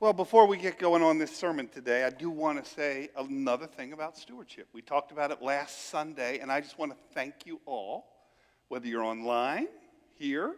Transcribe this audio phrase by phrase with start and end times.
[0.00, 3.66] Well, before we get going on this sermon today, I do want to say another
[3.66, 4.68] thing about stewardship.
[4.72, 8.06] We talked about it last Sunday, and I just want to thank you all,
[8.68, 9.66] whether you're online,
[10.14, 10.54] here,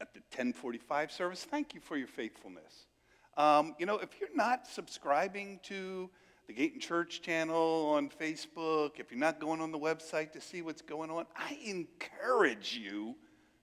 [0.00, 2.86] at the 1045 service, thank you for your faithfulness.
[3.36, 6.10] Um, you know, if you're not subscribing to
[6.48, 10.62] the Gayton Church channel on Facebook, if you're not going on the website to see
[10.62, 13.14] what's going on, I encourage you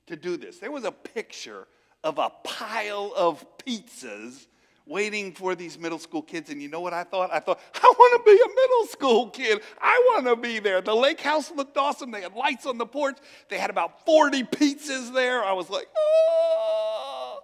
[0.08, 0.60] to do this.
[0.60, 1.68] There was a picture
[2.02, 4.48] of a pile of pizzas
[4.86, 6.50] waiting for these middle school kids.
[6.50, 7.32] And you know what I thought?
[7.34, 9.62] I thought, I want to be a middle school kid.
[9.82, 10.82] I want to be there.
[10.82, 12.12] The lake house looked awesome.
[12.12, 13.18] They had lights on the porch.
[13.50, 15.44] They had about 40 pizzas there.
[15.44, 17.40] I was like, oh.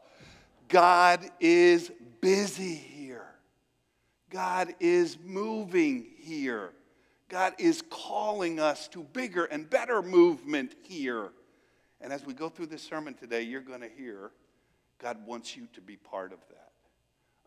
[0.67, 1.91] God is
[2.21, 3.25] busy here.
[4.29, 6.71] God is moving here.
[7.27, 11.29] God is calling us to bigger and better movement here.
[11.99, 14.31] And as we go through this sermon today, you're going to hear
[14.99, 16.70] God wants you to be part of that.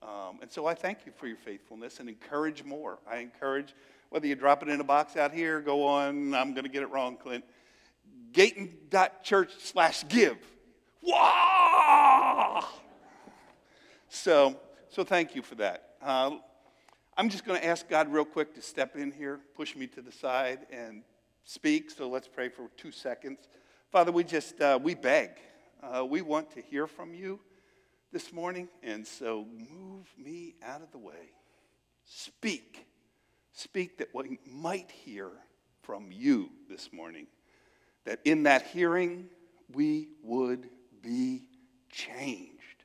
[0.05, 2.99] Um, and so I thank you for your faithfulness and encourage more.
[3.11, 3.75] I encourage,
[4.11, 6.83] whether you drop it in a box out here, go on, I'm going to get
[6.83, 7.45] it wrong, Clint,
[8.33, 10.37] Gayton.church slash give.
[11.01, 12.69] Wow!
[14.09, 15.95] So, so thank you for that.
[16.03, 16.37] Uh,
[17.17, 20.03] I'm just going to ask God real quick to step in here, push me to
[20.03, 21.03] the side, and
[21.45, 21.91] speak.
[21.91, 23.39] So let's pray for two seconds.
[23.91, 25.31] Father, we just, uh, we beg.
[25.83, 27.41] Uh, we want to hear from you
[28.15, 31.33] this morning, and so move me out of the way.
[32.05, 32.87] Speak.
[33.53, 35.31] Speak that we might hear
[35.83, 37.27] from you this morning.
[38.05, 39.27] That in that hearing,
[39.75, 40.69] we would
[41.03, 41.43] be
[41.91, 42.85] changed.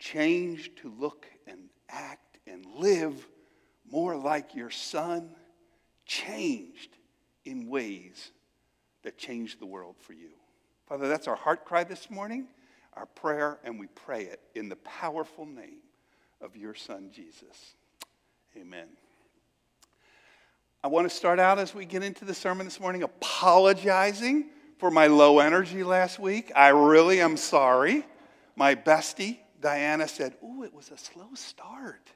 [0.00, 3.28] Changed to look and act and live
[3.88, 5.36] more like your son,
[6.04, 6.96] changed
[7.44, 8.32] in ways
[9.04, 10.30] that change the world for you.
[10.88, 12.48] Father, that's our heart cry this morning,
[12.94, 15.80] our prayer, and we pray it in the powerful name
[16.40, 17.74] of your son, Jesus.
[18.56, 18.88] Amen.
[20.84, 24.46] I want to start out as we get into the sermon this morning apologizing
[24.78, 26.50] for my low energy last week.
[26.56, 28.04] I really am sorry.
[28.56, 32.10] My bestie, Diana, said, Ooh, it was a slow start.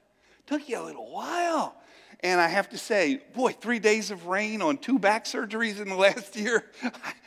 [0.47, 1.77] Took you a little while.
[2.21, 5.89] And I have to say, boy, three days of rain on two back surgeries in
[5.89, 6.65] the last year.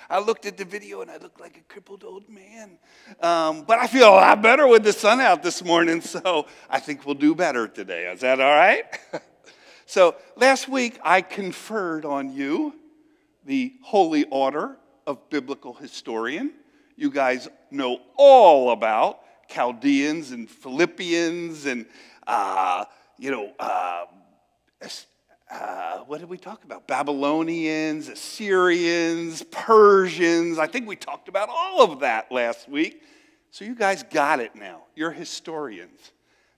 [0.09, 2.79] I looked at the video and I looked like a crippled old man.
[3.22, 6.79] Um, but I feel a lot better with the sun out this morning, so I
[6.79, 8.07] think we'll do better today.
[8.07, 8.85] Is that all right?
[9.85, 12.73] so last week I conferred on you
[13.45, 16.53] the Holy Order of Biblical Historian.
[16.95, 21.85] You guys know all about Chaldeans and Philippians and,
[22.28, 22.85] uh,
[23.17, 24.05] you know, uh,
[25.50, 26.88] uh, what did we talk about?
[26.88, 30.59] Babylonians, Assyrians, Persians.
[30.59, 33.01] I think we talked about all of that last week.
[33.51, 34.84] So you guys got it now.
[34.95, 36.12] You're historians.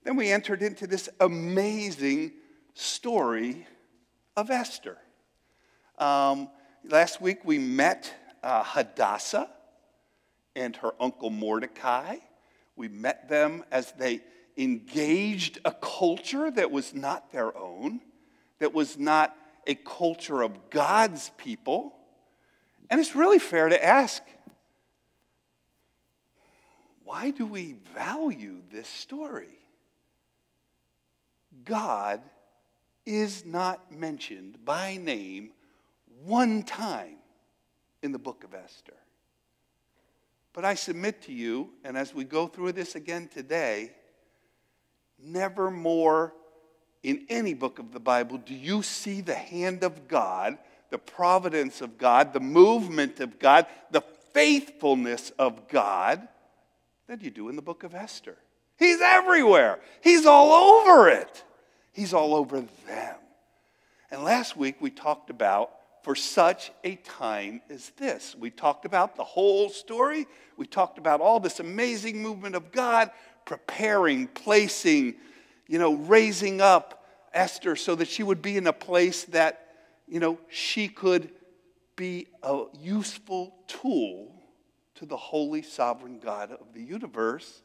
[0.03, 2.33] Then we entered into this amazing
[2.73, 3.65] story
[4.35, 4.97] of Esther.
[5.97, 6.49] Um,
[6.83, 9.49] last week we met uh, Hadassah
[10.55, 12.17] and her uncle Mordecai.
[12.75, 14.19] We met them as they
[14.57, 18.01] engaged a culture that was not their own
[18.61, 19.35] that was not
[19.65, 21.93] a culture of God's people.
[22.91, 24.21] And it's really fair to ask
[27.03, 29.57] why do we value this story?
[31.65, 32.21] God
[33.05, 35.51] is not mentioned by name
[36.23, 37.17] one time
[38.03, 38.93] in the book of Esther.
[40.53, 43.91] But I submit to you, and as we go through this again today,
[45.17, 46.33] never more
[47.03, 50.57] in any book of the Bible do you see the hand of God,
[50.89, 54.03] the providence of God, the movement of God, the
[54.33, 56.27] faithfulness of God
[57.07, 58.37] than you do in the book of Esther.
[58.77, 61.43] He's everywhere, He's all over it,
[61.91, 63.15] He's all over them.
[64.09, 65.71] And last week we talked about
[66.03, 68.35] for such a time as this.
[68.37, 70.25] We talked about the whole story.
[70.57, 73.11] We talked about all this amazing movement of God
[73.45, 75.15] preparing, placing,
[75.71, 79.69] you know, raising up Esther so that she would be in a place that,
[80.05, 81.29] you know, she could
[81.95, 84.35] be a useful tool
[84.95, 87.61] to the holy sovereign God of the universe.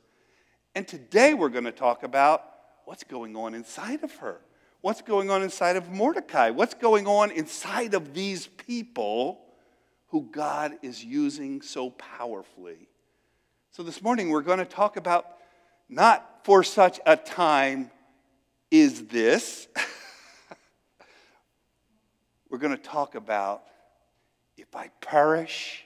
[0.76, 2.44] And today we're going to talk about
[2.84, 4.40] what's going on inside of her.
[4.82, 6.50] What's going on inside of Mordecai?
[6.50, 9.40] What's going on inside of these people
[10.10, 12.86] who God is using so powerfully?
[13.72, 15.26] So this morning we're going to talk about
[15.88, 17.90] not for such a time
[18.70, 19.68] is this.
[22.50, 23.62] We're going to talk about
[24.56, 25.84] if I perish,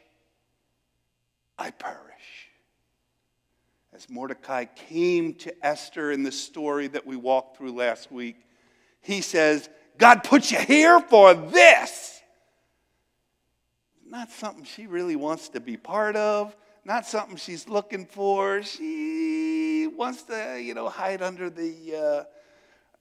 [1.58, 1.98] I perish.
[3.92, 8.36] as Mordecai came to Esther in the story that we walked through last week,
[9.00, 9.68] he says,
[9.98, 12.20] God put you here for this.
[14.06, 18.62] Not something she really wants to be part of, not something she's looking for.
[18.62, 22.24] She wants to, you know, hide under the uh,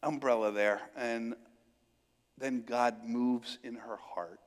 [0.04, 0.81] umbrella there.
[0.96, 1.36] And
[2.38, 4.40] then God moves in her heart.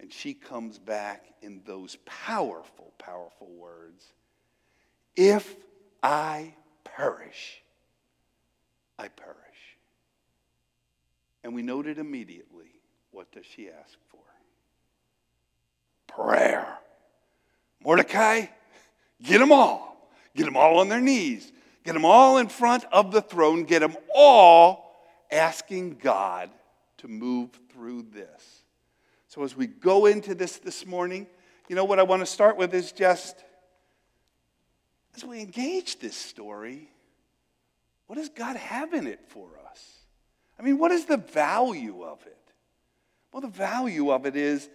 [0.00, 4.04] And she comes back in those powerful, powerful words
[5.16, 5.56] If
[6.02, 7.62] I perish,
[8.98, 9.36] I perish.
[11.42, 12.80] And we noted immediately
[13.10, 14.18] what does she ask for?
[16.06, 16.78] Prayer.
[17.82, 18.46] Mordecai,
[19.22, 20.10] get them all.
[20.36, 21.50] Get them all on their knees.
[21.88, 23.64] Get them all in front of the throne.
[23.64, 24.94] Get them all
[25.30, 26.50] asking God
[26.98, 28.62] to move through this.
[29.26, 31.26] So, as we go into this this morning,
[31.66, 33.42] you know what I want to start with is just
[35.16, 36.90] as we engage this story,
[38.06, 39.82] what does God have in it for us?
[40.58, 42.52] I mean, what is the value of it?
[43.32, 44.68] Well, the value of it is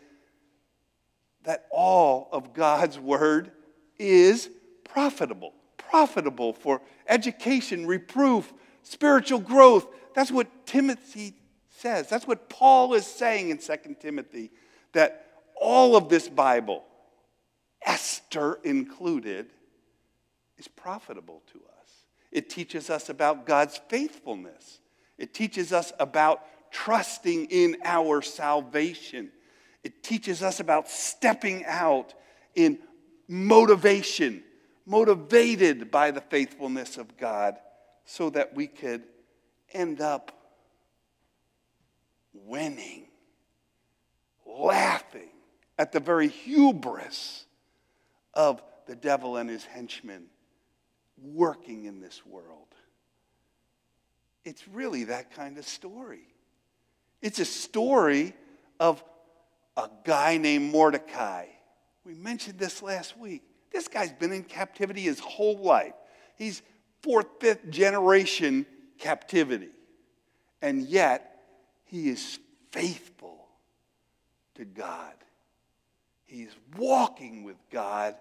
[1.43, 3.51] that all of God's word
[3.99, 4.49] is
[4.83, 5.53] profitable.
[5.93, 8.51] Profitable for education, reproof,
[8.81, 9.85] spiritual growth.
[10.15, 11.35] That's what Timothy
[11.69, 12.09] says.
[12.09, 14.49] That's what Paul is saying in 2 Timothy
[14.93, 16.83] that all of this Bible,
[17.85, 19.51] Esther included,
[20.57, 21.89] is profitable to us.
[22.31, 24.79] It teaches us about God's faithfulness,
[25.19, 26.41] it teaches us about
[26.71, 29.31] trusting in our salvation.
[29.83, 32.15] It teaches us about stepping out
[32.55, 32.79] in
[33.27, 34.41] motivation,
[34.85, 37.57] motivated by the faithfulness of God,
[38.05, 39.03] so that we could
[39.71, 40.31] end up
[42.33, 43.05] winning,
[44.45, 45.29] laughing
[45.77, 47.45] at the very hubris
[48.33, 50.25] of the devil and his henchmen
[51.21, 52.67] working in this world.
[54.43, 56.27] It's really that kind of story.
[57.21, 58.33] It's a story
[58.79, 59.01] of
[59.77, 61.45] a guy named Mordecai.
[62.03, 63.43] We mentioned this last week.
[63.73, 65.93] This guy's been in captivity his whole life.
[66.37, 66.61] He's
[67.01, 68.65] fourth, fifth generation
[68.99, 69.69] captivity.
[70.61, 71.41] And yet,
[71.85, 72.39] he is
[72.71, 73.47] faithful
[74.55, 75.13] to God.
[76.25, 78.15] He's walking with God.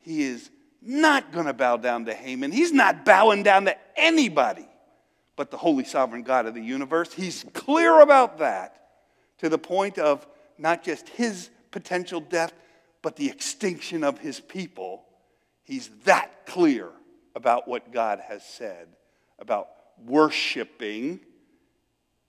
[0.00, 0.50] He is
[0.82, 2.50] not going to bow down to Haman.
[2.50, 4.68] He's not bowing down to anybody
[5.38, 7.14] but the holy sovereign God of the universe.
[7.14, 8.88] He's clear about that
[9.38, 10.26] to the point of
[10.58, 12.52] not just his potential death,
[13.08, 15.02] but the extinction of his people.
[15.62, 16.90] He's that clear
[17.34, 18.86] about what God has said
[19.38, 19.68] about
[20.04, 21.18] worshiping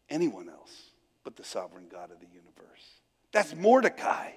[0.09, 0.71] anyone else
[1.25, 3.01] but the sovereign God of the universe.
[3.33, 4.29] That's Mordecai.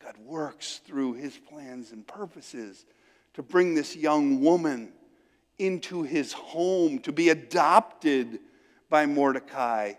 [0.00, 2.86] God works through his plans and purposes
[3.34, 4.92] to bring this young woman
[5.58, 8.38] into his home, to be adopted
[8.88, 9.94] by Mordecai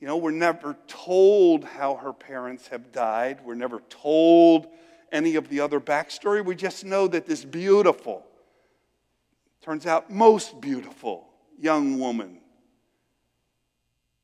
[0.00, 3.40] you know, we're never told how her parents have died.
[3.44, 4.66] We're never told
[5.12, 6.42] any of the other backstory.
[6.42, 8.24] We just know that this beautiful,
[9.60, 12.38] turns out most beautiful young woman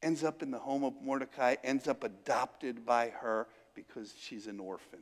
[0.03, 4.61] ends up in the home of Mordecai, ends up adopted by her because she's an
[4.61, 5.01] orphan.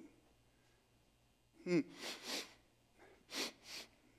[1.65, 1.81] Hmm.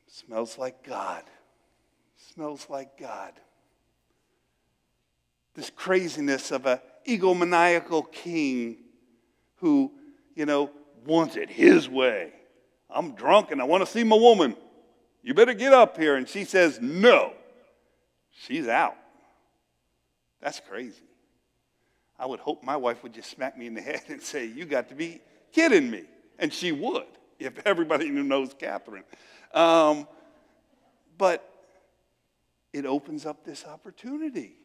[0.08, 1.24] Smells like God.
[2.16, 3.34] Smells like God
[5.56, 8.78] this craziness of an egomaniacal king
[9.58, 9.92] who,
[10.36, 10.70] you know,
[11.06, 12.34] wants it his way.
[12.90, 14.56] I'm drunk and I want to see my woman.
[15.24, 16.16] You better get up here.
[16.16, 17.34] And she says, no.
[18.32, 18.96] She's out.
[20.42, 21.02] That's crazy.
[22.20, 24.66] I would hope my wife would just smack me in the head and say, You
[24.66, 25.22] got to be
[25.52, 26.04] kidding me.
[26.38, 27.08] And she would,
[27.40, 29.04] if everybody knows Catherine.
[29.54, 30.08] Um,
[31.18, 31.50] but
[32.74, 34.58] it opens up this opportunity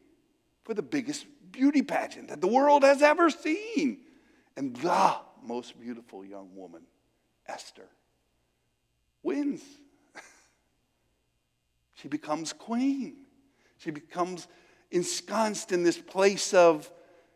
[0.70, 3.98] for the biggest beauty pageant that the world has ever seen.
[4.56, 6.82] And the most beautiful young woman,
[7.48, 7.88] Esther,
[9.24, 9.62] wins.
[11.94, 13.16] she becomes queen.
[13.78, 14.46] She becomes
[14.92, 16.88] ensconced in this place of,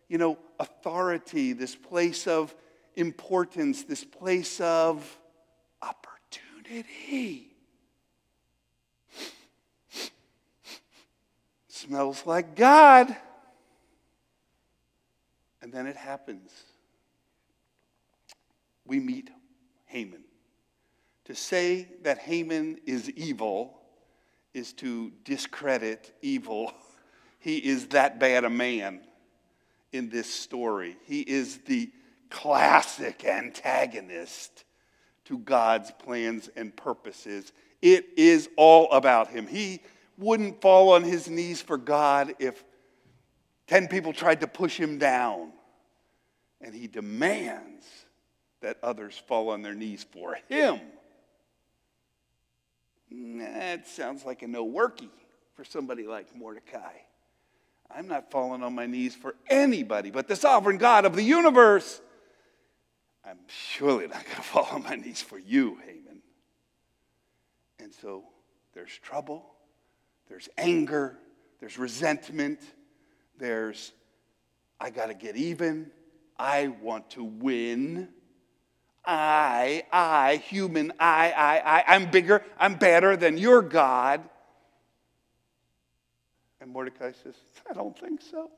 [0.09, 2.55] you know, authority, this place of
[2.95, 5.19] importance, this place of
[5.83, 7.49] opportunity.
[11.67, 13.17] Smells like God.
[15.65, 16.51] And then it happens.
[18.87, 19.31] We meet
[19.87, 20.23] Haman.
[21.25, 23.81] To say that Haman is evil
[24.53, 26.73] is to discredit evil.
[27.39, 29.03] He is that bad a man
[29.93, 30.97] in this story.
[31.05, 31.91] He is the
[32.31, 34.65] classic antagonist
[35.27, 37.53] to God's plans and purposes
[37.83, 39.47] It is all about him.
[39.47, 39.81] He
[40.17, 42.65] wouldn't fall on his knees for God if
[43.67, 45.53] 10 people tried to push him down.
[46.61, 47.87] And he demands
[48.61, 50.81] that others fall on their knees for him.
[53.11, 55.11] That sounds like a no worky
[55.55, 56.95] for somebody like Mordecai.
[57.95, 62.01] I'm not falling on my knees for anybody but the sovereign God of the universe.
[63.25, 66.23] I'm surely not going to fall on my knees for you, Haman.
[67.79, 68.25] And so
[68.73, 69.45] there's trouble,
[70.29, 71.19] there's anger,
[71.61, 72.61] there's resentment,
[73.39, 73.93] there's,
[74.81, 75.91] I got to get even,
[76.39, 78.09] I want to win.
[79.05, 84.23] I, I, human, I, I, I, I'm bigger, I'm better than your God.
[86.61, 87.35] And Mordecai says,
[87.69, 88.51] I don't think so.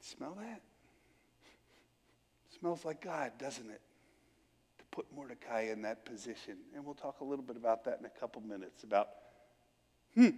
[0.00, 0.60] Smell that?
[2.58, 3.80] Smells like God, doesn't it?
[4.78, 6.56] To put Mordecai in that position.
[6.74, 9.08] And we'll talk a little bit about that in a couple minutes about,
[10.14, 10.30] hmm,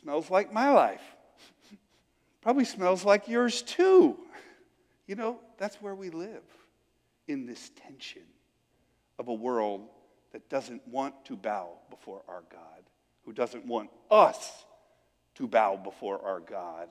[0.00, 1.02] smells like my life.
[2.40, 4.16] Probably smells like yours too.
[5.06, 6.44] You know, that's where we live
[7.26, 8.22] in this tension
[9.18, 9.88] of a world
[10.32, 12.82] that doesn't want to bow before our God,
[13.24, 14.64] who doesn't want us
[15.36, 16.88] to bow before our God,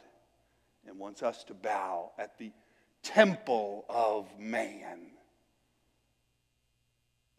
[0.88, 2.52] and wants us to bow at the
[3.04, 5.00] temple of man.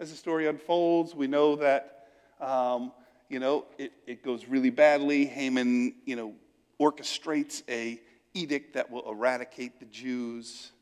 [0.01, 2.09] As the story unfolds, we know that,
[2.41, 2.93] um,
[3.29, 5.27] you know, it, it goes really badly.
[5.27, 6.35] Haman, you know,
[6.81, 8.01] orchestrates a
[8.35, 10.73] edict that will eradicate the Jews.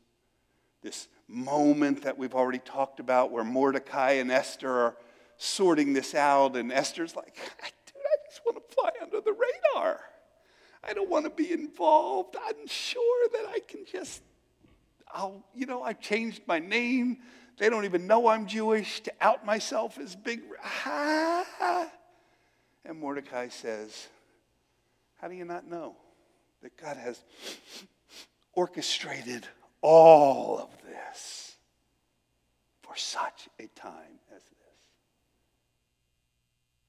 [0.81, 4.97] This moment that we've already talked about where Mordecai and Esther are
[5.37, 9.99] sorting this out, and Esther's like, dude, I just want to fly under the radar.
[10.83, 12.37] I don't want to be involved.
[12.41, 14.21] I'm sure that I can just,
[15.11, 17.17] I'll, you know, I've changed my name.
[17.57, 20.41] They don't even know I'm Jewish to out myself as big.
[20.85, 21.91] Ah.
[22.87, 24.07] And Mordecai says,
[25.19, 25.97] How do you not know
[26.63, 27.21] that God has
[28.53, 29.45] orchestrated
[29.81, 31.57] all of this
[32.81, 34.77] for such a time as this?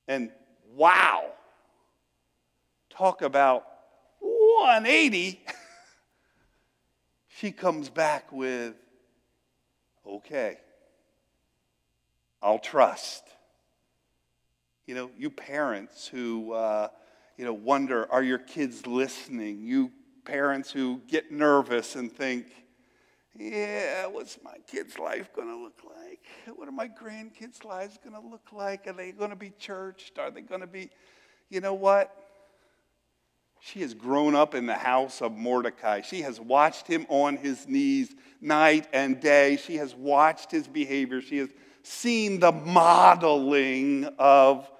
[0.07, 0.31] And
[0.76, 1.33] wow,
[2.90, 3.67] talk about
[4.21, 5.45] 180.
[7.28, 8.75] she comes back with,
[10.07, 10.59] okay,
[12.40, 13.25] I'll trust.
[14.88, 16.88] You know, you parents who, uh,
[17.37, 19.62] you know, wonder, are your kids listening?
[19.62, 19.92] You
[20.25, 22.47] parents who get nervous and think,
[23.38, 26.21] yeah, what's my kid's life going to look like?
[26.57, 28.87] What are my grandkids' lives going to look like?
[28.87, 30.18] Are they going to be churched?
[30.18, 30.88] Are they going to be,
[31.50, 32.11] you know what?
[33.61, 36.00] She has grown up in the house of Mordecai.
[36.00, 39.59] She has watched him on his knees night and day.
[39.59, 41.21] She has watched his behavior.
[41.21, 41.50] She has
[41.83, 44.71] seen the modeling of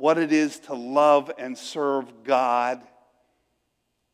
[0.00, 2.80] what it is to love and serve God.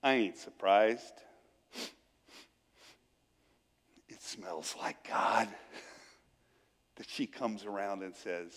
[0.02, 1.14] I ain't surprised.
[4.08, 5.46] It smells like God
[6.96, 8.52] that she comes around and says,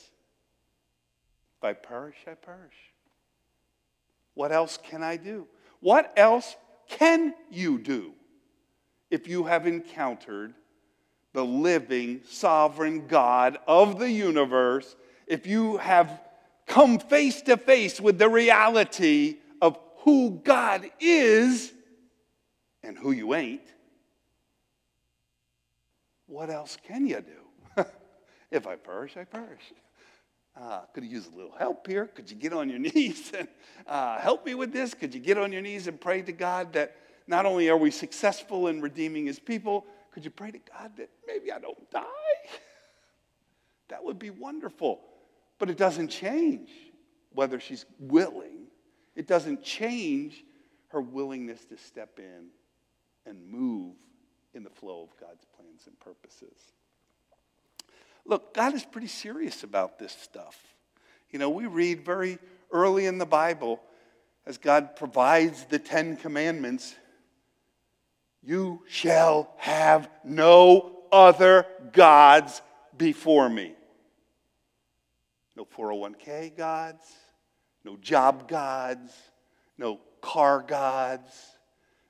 [1.60, 2.74] If I perish, I perish.
[4.34, 5.48] What else can I do?
[5.82, 6.56] What else
[6.88, 8.14] can you do
[9.12, 10.56] if you have encountered
[11.34, 14.96] the living, sovereign God of the universe?
[15.28, 16.20] If you have
[16.70, 21.74] come face to face with the reality of who God is
[22.84, 23.62] and who you ain't,
[26.28, 27.84] what else can you do?
[28.52, 29.74] if I perish, I perish.
[30.60, 32.06] Uh, could you use a little help here?
[32.06, 33.48] Could you get on your knees and
[33.88, 34.94] uh, help me with this?
[34.94, 36.96] Could you get on your knees and pray to God that
[37.28, 41.10] not only are we successful in redeeming his people, could you pray to God that
[41.28, 42.04] maybe I don't die?
[43.90, 45.02] That would be wonderful.
[45.60, 46.70] But it doesn't change
[47.34, 48.68] whether she's willing.
[49.16, 50.44] It doesn't change
[50.88, 52.48] her willingness to step in
[53.26, 53.94] and move
[54.54, 56.58] in the flow of God's plans and purposes.
[58.26, 60.58] Look, God is pretty serious about this stuff.
[61.30, 62.40] You know, we read very
[62.72, 63.80] early in the Bible
[64.46, 66.96] as God provides the Ten Commandments
[68.42, 72.62] you shall have no other gods
[72.98, 73.74] before me.
[75.60, 77.04] No 401k gods,
[77.84, 79.12] no job gods,
[79.78, 81.34] no car gods,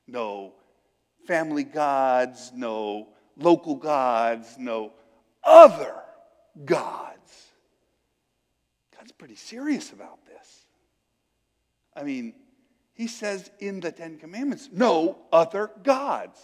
[0.06, 0.54] no
[1.26, 4.94] family gods, no local gods, no
[5.44, 5.96] other
[6.64, 7.48] gods.
[8.96, 10.66] God's pretty serious about this.
[11.96, 12.36] I mean,
[12.94, 16.40] he says in the Ten Commandments, no other gods.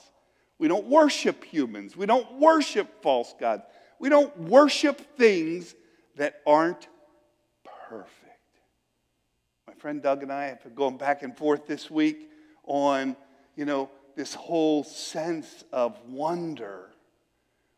[0.58, 1.96] We don't worship humans.
[1.96, 3.62] We don't worship false gods.
[4.00, 5.76] We don't worship things
[6.16, 6.88] that aren't
[7.90, 8.60] perfect.
[9.68, 12.30] My friend Doug and I have been going back and forth this week
[12.64, 13.16] on,
[13.56, 16.92] you know, this whole sense of wonder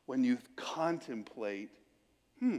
[0.06, 1.70] when you contemplate,
[2.40, 2.58] hmm,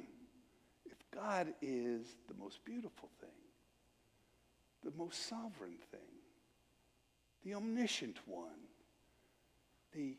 [0.87, 3.31] if God is the most beautiful thing,
[4.85, 6.00] the most sovereign thing,
[7.45, 8.49] the omniscient one,
[9.95, 10.17] the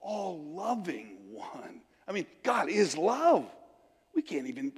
[0.00, 1.80] all loving one.
[2.08, 3.46] I mean, God is love.
[4.14, 4.72] We can't even.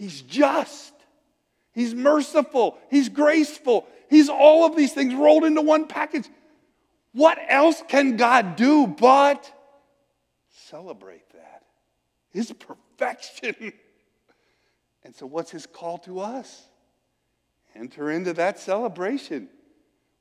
[0.00, 0.94] He's just.
[1.74, 2.78] He's merciful.
[2.88, 3.86] He's graceful.
[4.08, 6.26] He's all of these things rolled into one package.
[7.12, 9.52] What else can God do but
[10.48, 11.64] celebrate that?
[12.30, 13.72] His perfection.
[15.02, 16.62] And so, what's his call to us?
[17.74, 19.48] Enter into that celebration.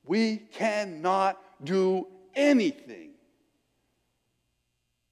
[0.05, 3.09] We cannot do anything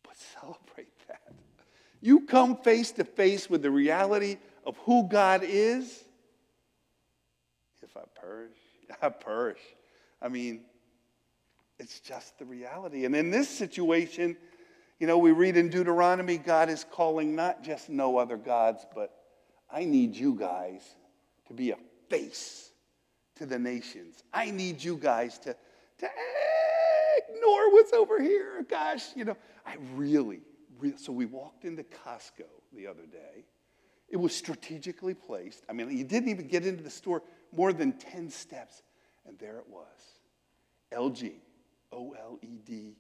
[0.04, 1.34] but celebrate that.
[2.00, 6.04] You come face to face with the reality of who God is.
[7.82, 8.58] If I perish,
[9.02, 9.62] I perish.
[10.22, 10.62] I mean,
[11.80, 13.06] it's just the reality.
[13.06, 14.36] And in this situation,
[15.00, 19.14] you know, we read in Deuteronomy, God is calling not just no other gods, but
[19.72, 20.82] I need you guys
[21.48, 21.78] to be a
[22.10, 22.72] face
[23.36, 24.24] to the nations.
[24.34, 25.56] I need you guys to,
[26.00, 26.10] to
[27.30, 28.66] ignore what's over here.
[28.68, 30.42] Gosh, you know, I really,
[30.80, 30.98] really.
[30.98, 33.46] So we walked into Costco the other day.
[34.10, 35.64] It was strategically placed.
[35.70, 37.24] I mean, you didn't even get into the store
[37.56, 38.82] more than 10 steps,
[39.26, 39.86] and there it was
[40.94, 41.34] LG
[41.94, 42.94] OLED,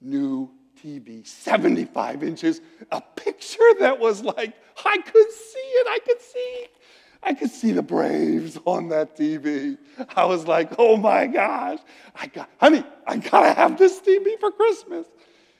[0.00, 0.50] new
[0.82, 4.54] TV, 75 inches, a picture that was like,
[4.84, 6.66] I could see it, I could see,
[7.22, 9.78] I could see the Braves on that TV.
[10.16, 11.78] I was like, oh my gosh,
[12.14, 15.06] I got, honey, I gotta have this TV for Christmas.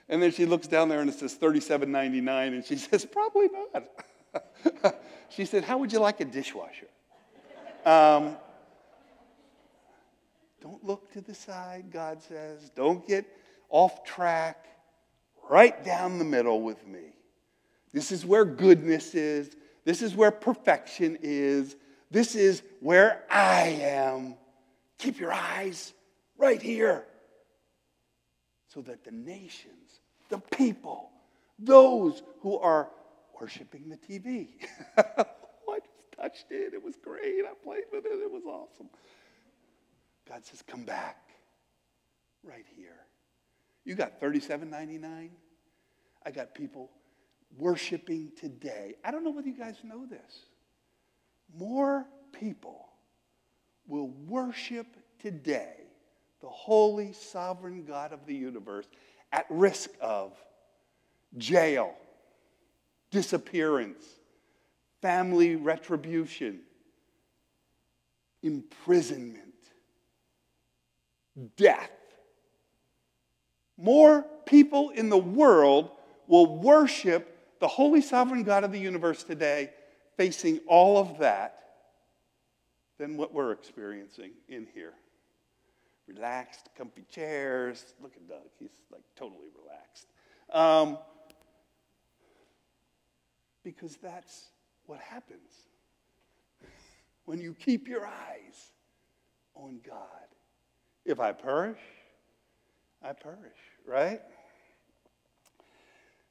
[0.08, 3.84] And then she looks down there and it says $37.99, and she says, probably not.
[5.28, 6.86] she said, how would you like a dishwasher?
[7.84, 8.36] Um,
[10.60, 12.70] don't look to the side, God says.
[12.76, 13.26] Don't get
[13.68, 14.66] off track.
[15.50, 17.00] Right down the middle with me.
[17.92, 19.54] This is where goodness is.
[19.84, 21.76] This is where perfection is.
[22.10, 24.36] This is where I am.
[24.98, 25.92] Keep your eyes
[26.38, 27.04] right here.
[28.68, 31.10] So that the nations, the people,
[31.58, 32.88] those who are
[33.40, 34.48] worshiping the TV.
[34.96, 36.74] I just touched it.
[36.74, 37.44] It was great.
[37.44, 38.08] I played with it.
[38.08, 38.88] It was awesome.
[40.28, 41.28] God says, Come back
[42.44, 43.06] right here.
[43.84, 45.30] You got $37.99.
[46.24, 46.90] I got people
[47.58, 48.94] worshiping today.
[49.04, 50.46] I don't know whether you guys know this.
[51.58, 52.88] More people
[53.86, 54.86] will worship
[55.18, 55.82] today
[56.40, 58.86] the holy, sovereign God of the universe
[59.32, 60.32] at risk of
[61.38, 61.94] jail,
[63.12, 64.04] disappearance,
[65.00, 66.60] family retribution,
[68.42, 69.52] imprisonment
[71.56, 71.90] death.
[73.76, 75.90] More people in the world
[76.26, 77.28] will worship
[77.60, 79.70] the holy sovereign God of the universe today,
[80.16, 81.58] facing all of that,
[82.98, 84.92] than what we're experiencing in here.
[86.06, 87.94] Relaxed, comfy chairs.
[88.00, 90.06] Look at Doug, he's like totally relaxed.
[90.50, 90.98] Um,
[93.64, 94.50] because that's
[94.86, 95.68] what happens
[97.24, 98.72] when you keep your eyes
[99.54, 99.98] on God.
[101.04, 101.78] If I perish,
[103.02, 104.20] I perish, right?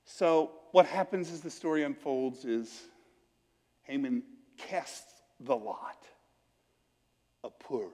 [0.05, 2.81] So, what happens as the story unfolds is
[3.83, 4.23] Haman
[4.57, 6.05] casts the lot,
[7.43, 7.87] a pur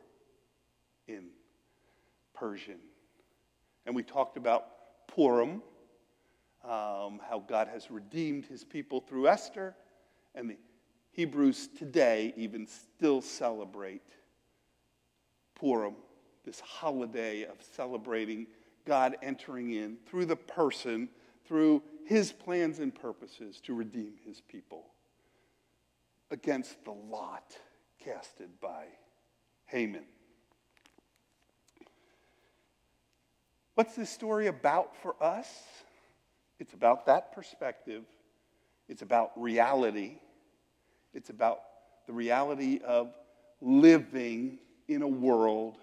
[1.08, 1.26] in
[2.34, 2.80] Persian.
[3.86, 4.68] And we talked about
[5.08, 5.62] Purim,
[6.68, 9.76] um, how God has redeemed his people through Esther,
[10.36, 10.58] and the
[11.12, 14.04] Hebrews today even still celebrate
[15.56, 15.96] Purim
[16.46, 18.48] this holiday of celebrating
[18.86, 21.10] God entering in through the person,
[21.46, 24.86] through his plans and purposes to redeem his people
[26.32, 27.58] against the lot
[28.04, 28.86] casted by
[29.66, 30.06] Haman.
[33.76, 35.48] What's this story about for us?
[36.60, 38.04] It's about that perspective.
[38.88, 40.18] It's about reality.
[41.14, 41.60] It's about
[42.08, 43.14] the reality of
[43.62, 45.78] living in a world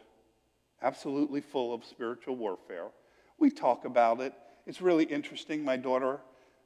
[0.84, 2.88] absolutely full of spiritual warfare.
[3.38, 4.34] We talk about it.
[4.66, 5.64] It's really interesting.
[5.64, 6.20] My daughter,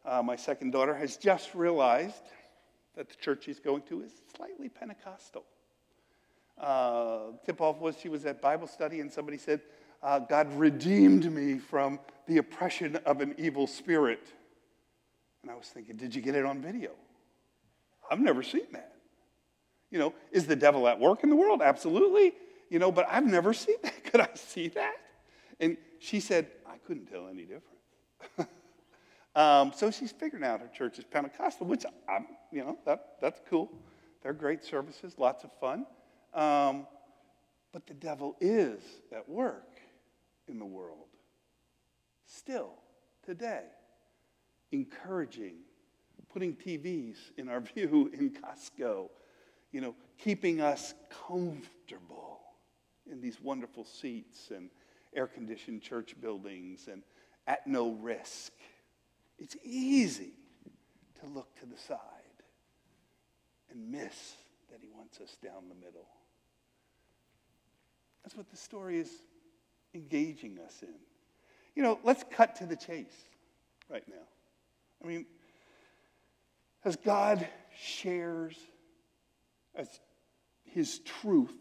[0.05, 2.25] uh, my second daughter, has just realized
[2.97, 5.45] that the church she's going to is slightly Pentecostal.
[6.59, 9.61] Uh, tip off was she was at Bible study and somebody said,
[10.03, 14.33] uh, God redeemed me from the oppression of an evil spirit.
[15.43, 16.91] And I was thinking, did you get it on video?
[18.11, 18.93] I've never seen that.
[19.91, 21.63] You know, is the devil at work in the world?
[21.63, 22.35] Absolutely.
[22.71, 24.05] You know, but I've never seen that.
[24.13, 24.97] Could I see that?
[25.61, 28.53] And she said, I couldn't tell any difference.
[29.35, 33.41] um, so she's figuring out her church is Pentecostal, which I'm, you know, that, that's
[33.49, 33.71] cool.
[34.23, 35.87] They're great services, lots of fun.
[36.35, 36.87] Um,
[37.73, 38.81] but the devil is
[39.13, 39.78] at work
[40.49, 41.09] in the world
[42.29, 42.75] still
[43.25, 43.65] today,
[44.71, 45.57] encouraging,
[46.33, 49.09] putting TVs in our view in Costco,
[49.73, 50.95] you know, keeping us
[51.27, 52.41] comfortable
[53.11, 54.71] in these wonderful seats and
[55.15, 57.03] air conditioned church buildings and
[57.47, 58.53] at no risk.
[59.39, 60.33] It's easy
[61.21, 61.99] to look to the side
[63.71, 64.35] and miss
[64.71, 66.09] that he wants us down the middle.
[68.23, 69.11] That's what the story is
[69.95, 70.95] engaging us in.
[71.75, 73.27] You know, let's cut to the chase
[73.89, 74.15] right now.
[75.03, 75.27] I mean,
[76.85, 77.47] as God
[77.81, 78.57] shares
[79.75, 79.89] as
[80.65, 81.53] his truth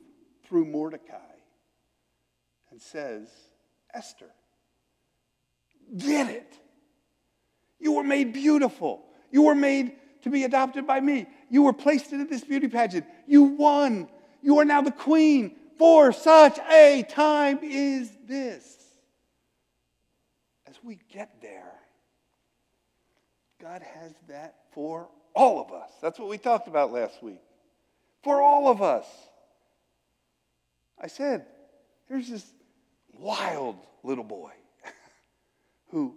[0.45, 1.15] through Mordecai
[2.71, 3.27] and says,
[3.93, 4.29] Esther,
[5.97, 6.53] get it.
[7.79, 9.03] You were made beautiful.
[9.31, 11.27] You were made to be adopted by me.
[11.49, 13.05] You were placed into this beauty pageant.
[13.27, 14.09] You won.
[14.41, 18.75] You are now the queen for such a time is this.
[20.67, 21.73] As we get there,
[23.61, 25.89] God has that for all of us.
[26.01, 27.41] That's what we talked about last week.
[28.23, 29.05] For all of us.
[30.99, 31.45] I said,
[32.09, 32.45] there's this
[33.13, 34.51] wild little boy
[35.89, 36.15] who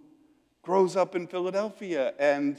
[0.63, 2.57] grows up in Philadelphia and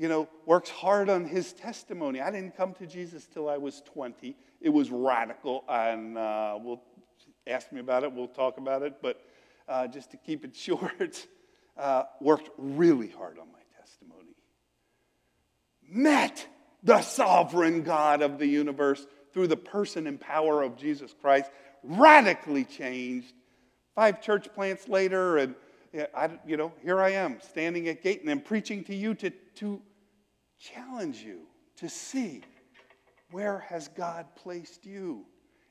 [0.00, 2.22] you know works hard on his testimony.
[2.22, 4.34] I didn't come to Jesus till I was 20.
[4.62, 6.80] It was radical, and uh, we'll
[7.46, 8.12] ask me about it.
[8.12, 9.22] We'll talk about it, but
[9.68, 11.26] uh, just to keep it short,
[11.76, 14.34] uh, worked really hard on my testimony.
[15.86, 16.46] Met
[16.82, 21.50] the sovereign God of the universe through the person and power of Jesus Christ,
[21.82, 23.34] radically changed.
[23.94, 25.54] Five church plants later, and
[26.14, 29.82] I, you know, here I am standing at Gayton I'm preaching to you to, to
[30.60, 31.40] challenge you
[31.76, 32.42] to see
[33.30, 35.24] where has God placed you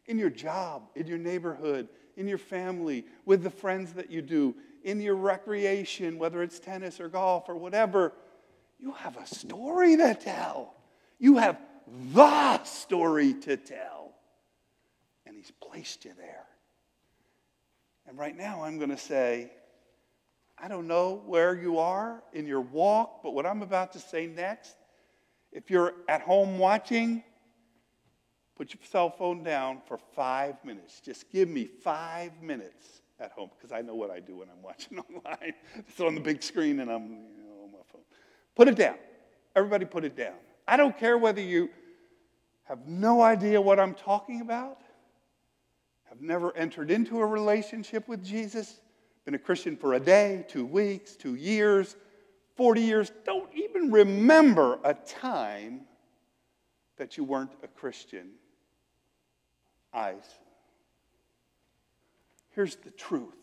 [0.07, 4.55] in your job, in your neighborhood, in your family, with the friends that you do,
[4.83, 8.13] in your recreation, whether it's tennis or golf or whatever.
[8.79, 10.73] You have a story to tell.
[11.19, 11.59] You have
[12.13, 14.15] the story to tell.
[15.25, 16.45] And He's placed you there.
[18.07, 19.51] And right now, I'm going to say,
[20.57, 24.25] I don't know where you are in your walk, but what I'm about to say
[24.25, 24.75] next,
[25.51, 27.23] if you're at home watching,
[28.55, 30.99] put your cell phone down for five minutes.
[30.99, 34.61] Just give me five minutes at home because I know what I do when I'm
[34.63, 35.53] watching online.
[35.75, 38.01] It's on the big screen and I'm you know, on my phone.
[38.55, 38.95] Put it down.
[39.55, 40.35] Everybody put it down.
[40.67, 41.69] I don't care whether you
[42.63, 44.81] have no idea what I'm talking about,
[46.07, 48.79] have never entered into a relationship with Jesus,
[49.25, 51.95] been a Christian for a day, two weeks, two years,
[52.59, 55.83] 40 years, don't even remember a time
[56.97, 58.31] that you weren't a Christian.
[59.93, 60.25] Eyes.
[62.49, 63.37] Here's the truth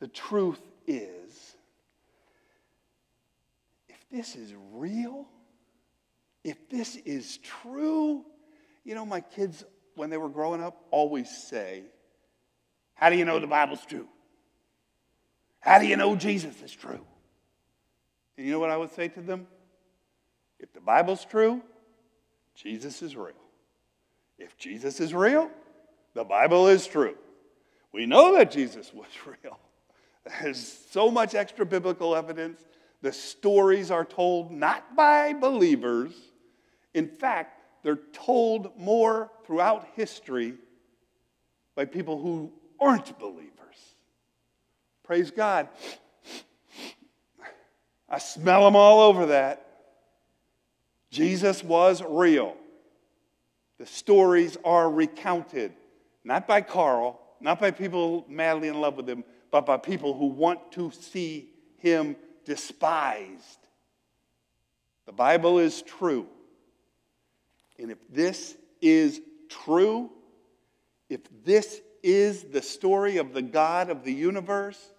[0.00, 1.54] the truth is
[3.88, 5.28] if this is real,
[6.42, 8.24] if this is true,
[8.82, 9.62] you know, my kids,
[9.94, 11.84] when they were growing up, always say,
[12.94, 14.08] How do you know the Bible's true?
[15.60, 17.06] How do you know Jesus is true?
[18.36, 19.46] And you know what I would say to them?
[20.58, 21.62] If the Bible's true,
[22.54, 23.32] Jesus is real.
[24.38, 25.50] If Jesus is real,
[26.14, 27.16] the Bible is true.
[27.92, 29.58] We know that Jesus was real.
[30.40, 32.64] There's so much extra biblical evidence.
[33.02, 36.12] The stories are told not by believers,
[36.94, 40.54] in fact, they're told more throughout history
[41.74, 43.50] by people who aren't believers.
[45.02, 45.68] Praise God.
[48.14, 49.66] I smell them all over that.
[51.10, 52.56] Jesus was real.
[53.78, 55.72] The stories are recounted,
[56.22, 60.26] not by Karl, not by people madly in love with him, but by people who
[60.26, 61.48] want to see
[61.78, 63.58] him despised.
[65.06, 66.28] The Bible is true.
[67.80, 70.08] And if this is true,
[71.08, 74.93] if this is the story of the God of the universe,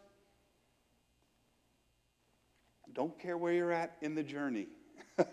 [2.96, 4.68] don't care where you're at in the journey.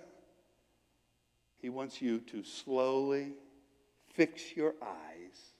[1.63, 3.33] he wants you to slowly
[4.13, 5.53] fix your eyes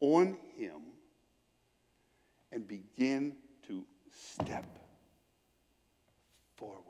[0.00, 0.82] on Him
[2.52, 3.36] and begin
[3.68, 4.66] to step
[6.56, 6.82] forward.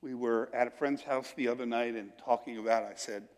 [0.00, 3.28] we were at a friend's house the other night and talking about, I said,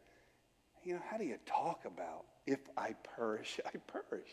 [0.83, 4.31] you know, how do you talk about if I perish, I perish?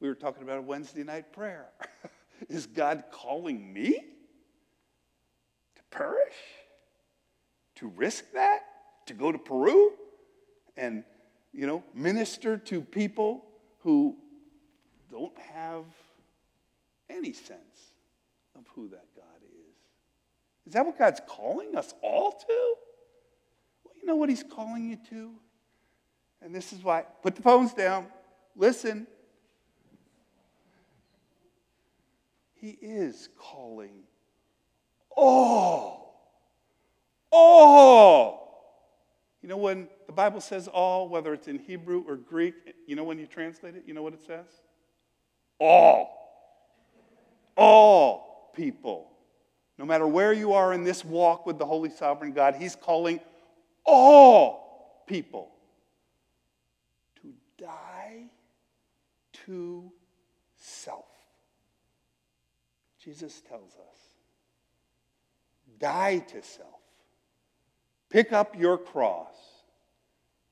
[0.00, 1.66] We were talking about a Wednesday night prayer.
[2.48, 3.92] Is God calling me
[5.76, 6.34] to perish?
[7.76, 8.60] To risk that?
[9.06, 9.92] To go to Peru
[10.76, 11.04] and,
[11.52, 13.44] you know, minister to people
[13.80, 14.16] who
[15.10, 15.84] don't have
[17.10, 17.92] any sense
[18.56, 19.76] of who that God is?
[20.66, 22.74] Is that what God's calling us all to?
[23.84, 25.32] Well, you know what He's calling you to?
[26.42, 28.06] And this is why, put the phones down,
[28.56, 29.06] listen.
[32.64, 34.04] He is calling
[35.14, 36.32] all.
[37.30, 38.88] All.
[39.42, 42.54] You know when the Bible says all, whether it's in Hebrew or Greek,
[42.86, 44.46] you know when you translate it, you know what it says?
[45.60, 46.08] All.
[47.54, 49.10] All people.
[49.76, 53.20] No matter where you are in this walk with the Holy Sovereign God, He's calling
[53.84, 55.50] all people
[57.20, 58.22] to die
[59.44, 59.92] to
[60.56, 61.04] self.
[63.04, 64.04] Jesus tells us
[65.78, 66.68] die to self,
[68.08, 69.34] pick up your cross,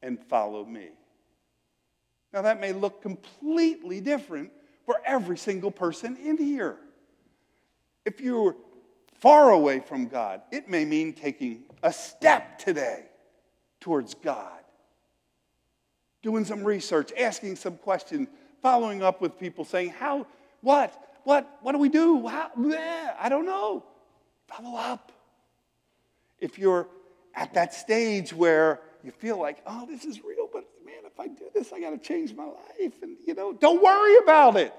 [0.03, 0.89] and follow me.
[2.33, 4.51] Now, that may look completely different
[4.85, 6.77] for every single person in here.
[8.05, 8.57] If you're
[9.21, 13.05] far away from God, it may mean taking a step today
[13.81, 14.59] towards God.
[16.23, 18.29] Doing some research, asking some questions,
[18.61, 20.27] following up with people saying, How,
[20.63, 21.12] what?
[21.25, 22.27] What, what do we do?
[22.27, 23.85] How, bleh, I don't know.
[24.49, 25.13] Follow up.
[26.39, 26.89] If you're
[27.35, 31.29] at that stage where you feel like, oh, this is real, but man, if I
[31.29, 32.95] do this, I got to change my life.
[33.03, 34.75] And, you know, don't worry about it.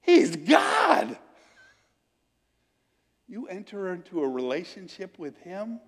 [0.00, 1.16] He's God.
[3.26, 5.80] You enter into a relationship with Him,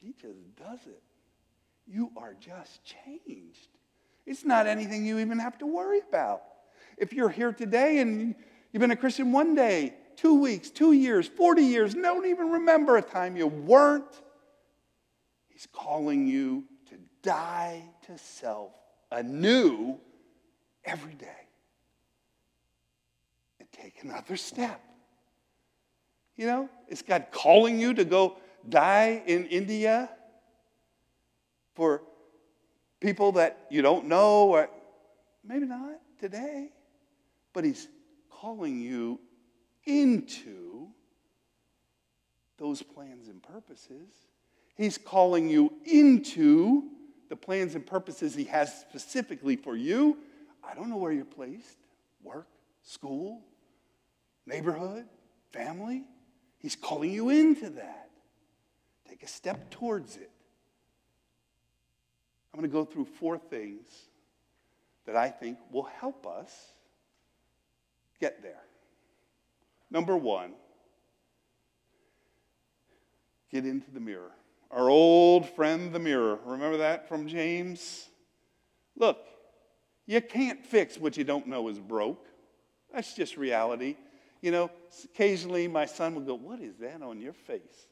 [0.00, 1.02] He just does it.
[1.88, 3.68] You are just changed.
[4.26, 6.42] It's not anything you even have to worry about.
[6.98, 8.34] If you're here today and
[8.72, 12.96] you've been a Christian one day, two weeks, two years, 40 years, don't even remember
[12.96, 14.22] a time you weren't,
[15.48, 18.72] He's calling you to die to self
[19.10, 19.98] anew
[20.84, 21.48] every day
[23.58, 24.82] and take another step.
[26.36, 28.36] You know, is God calling you to go
[28.68, 30.10] die in India
[31.74, 32.02] for
[33.06, 34.68] people that you don't know, or
[35.44, 36.72] maybe not today,
[37.52, 37.86] but He's
[38.28, 39.20] calling you
[39.84, 40.88] into
[42.58, 44.08] those plans and purposes.
[44.76, 46.88] He's calling you into
[47.28, 50.18] the plans and purposes He has specifically for you.
[50.68, 51.78] I don't know where you're placed
[52.24, 52.48] work,
[52.82, 53.40] school,
[54.46, 55.04] neighborhood,
[55.52, 56.02] family.
[56.58, 58.10] He's calling you into that.
[59.08, 60.32] Take a step towards it.
[62.56, 63.86] I'm going to go through four things
[65.04, 66.50] that I think will help us
[68.18, 68.62] get there.
[69.90, 70.54] Number one,
[73.52, 74.30] get into the mirror.
[74.70, 76.38] Our old friend, the mirror.
[76.46, 78.08] Remember that from James?
[78.96, 79.18] Look,
[80.06, 82.26] you can't fix what you don't know is broke.
[82.90, 83.96] That's just reality.
[84.40, 84.70] You know,
[85.04, 87.86] occasionally my son will go, What is that on your face?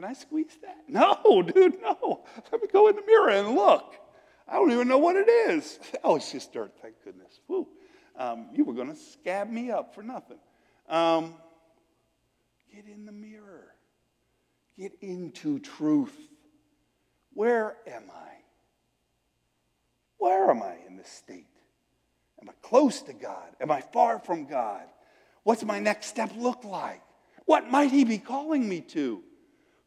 [0.00, 0.78] Can I squeeze that?
[0.88, 2.24] No, dude, no.
[2.50, 3.96] Let me go in the mirror and look.
[4.48, 5.78] I don't even know what it is.
[6.02, 7.40] Oh, it's just dirt, thank goodness.
[7.48, 7.68] Woo.
[8.16, 10.38] Um, you were going to scab me up for nothing.
[10.88, 11.34] Um,
[12.74, 13.74] get in the mirror.
[14.78, 16.16] Get into truth.
[17.34, 18.30] Where am I?
[20.16, 21.46] Where am I in this state?
[22.40, 23.50] Am I close to God?
[23.60, 24.84] Am I far from God?
[25.42, 27.02] What's my next step look like?
[27.44, 29.24] What might He be calling me to?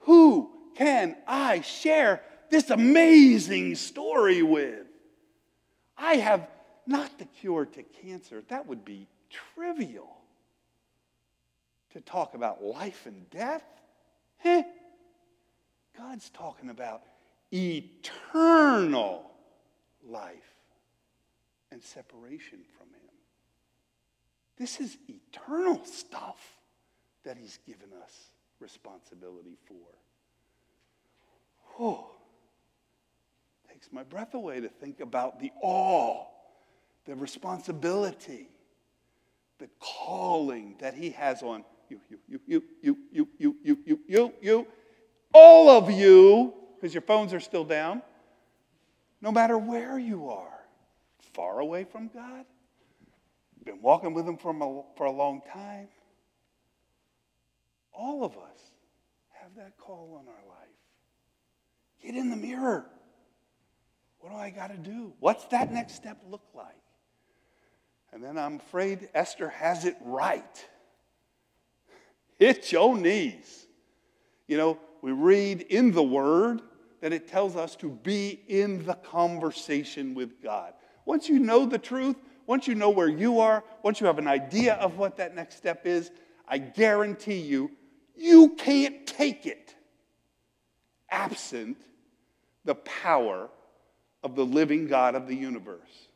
[0.03, 4.87] Who can I share this amazing story with?
[5.97, 6.47] I have
[6.85, 8.43] not the cure to cancer.
[8.49, 9.07] That would be
[9.55, 10.17] trivial.
[11.93, 13.63] To talk about life and death?
[15.97, 17.03] God's talking about
[17.53, 19.29] eternal
[20.03, 20.33] life
[21.71, 23.09] and separation from Him.
[24.57, 26.57] This is eternal stuff
[27.23, 28.32] that He's given us
[28.63, 29.75] responsibility for.
[31.79, 32.11] Oh,
[33.69, 36.25] takes my breath away to think about the awe,
[37.05, 38.49] the responsibility,
[39.59, 43.99] the calling that he has on you, you, you, you, you, you, you, you, you,
[44.07, 44.67] you, you,
[45.33, 48.01] all of you, because your phones are still down,
[49.21, 50.63] no matter where you are,
[51.33, 52.45] far away from God,
[53.65, 55.87] been walking with him for a, for a long time,
[57.93, 58.71] All of us
[59.31, 60.63] have that call on our life.
[62.01, 62.85] Get in the mirror.
[64.19, 65.13] What do I got to do?
[65.19, 66.67] What's that next step look like?
[68.11, 70.65] And then I'm afraid Esther has it right.
[72.39, 73.67] Hit your knees.
[74.47, 76.61] You know, we read in the Word
[77.01, 80.73] that it tells us to be in the conversation with God.
[81.05, 82.15] Once you know the truth,
[82.47, 85.57] once you know where you are, once you have an idea of what that next
[85.57, 86.11] step is,
[86.47, 87.71] I guarantee you,
[88.15, 89.63] you can't take it
[91.13, 91.77] absent
[92.65, 93.49] the power
[94.23, 96.09] of the living God of the universe.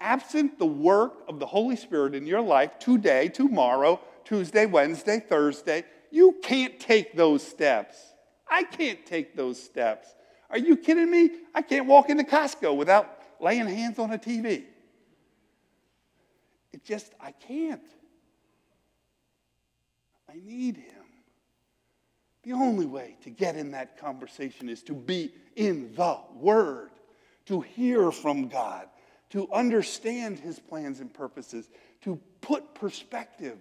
[0.00, 5.84] Absent the work of the Holy Spirit in your life today, tomorrow, Tuesday, Wednesday, Thursday,
[6.10, 7.96] you can't take those steps.
[8.50, 10.08] I can't take those steps.
[10.50, 11.30] Are you kidding me?
[11.54, 14.64] I can't walk into Costco without laying hands on a TV.
[16.72, 17.82] It just, I can't.
[20.28, 20.91] I need him.
[22.42, 26.90] The only way to get in that conversation is to be in the Word,
[27.46, 28.88] to hear from God,
[29.30, 31.68] to understand His plans and purposes,
[32.02, 33.58] to put perspective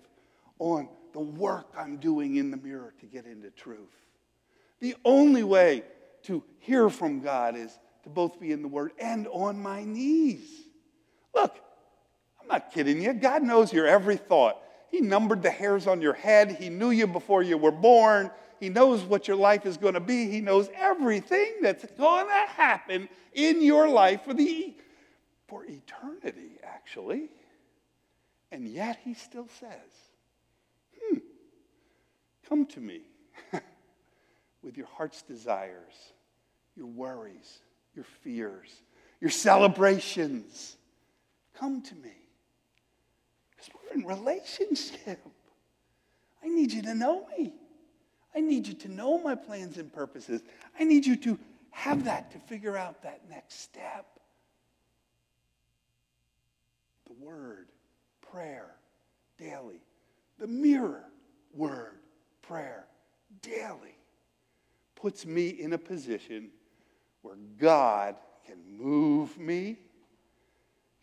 [0.60, 3.94] on the work I'm doing in the mirror to get into truth.
[4.80, 5.84] The only way
[6.24, 10.50] to hear from God is to both be in the Word and on my knees.
[11.36, 11.56] Look,
[12.41, 13.13] I'm not kidding you.
[13.13, 14.58] God knows your every thought.
[14.89, 16.58] He numbered the hairs on your head.
[16.60, 18.32] He knew you before you were born.
[18.62, 20.30] He knows what your life is going to be.
[20.30, 24.76] He knows everything that's going to happen in your life for the
[25.47, 27.30] for eternity, actually.
[28.52, 29.91] And yet he still says,
[31.02, 31.17] "Hmm,
[32.47, 33.02] come to me
[34.62, 36.13] with your heart's desires,
[36.76, 37.62] your worries,
[37.95, 38.84] your fears,
[39.19, 40.78] your celebrations.
[41.56, 42.13] Come to me.
[43.50, 45.19] Because we're in relationship.
[46.43, 47.56] I need you to know me.
[48.36, 50.41] I need you to know my plans and purposes.
[50.80, 51.38] I need you to
[51.72, 54.06] have that to figure out that next step.
[57.08, 57.67] The word,
[58.32, 58.72] prayer,
[59.38, 59.82] daily.
[60.39, 61.04] The mirror,
[61.54, 62.00] word,
[62.41, 62.86] prayer,
[63.41, 63.96] daily
[64.96, 66.50] puts me in a position
[67.22, 68.15] where God
[68.46, 69.78] can move me.